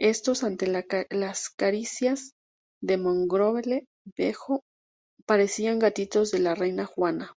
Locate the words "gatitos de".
5.78-6.40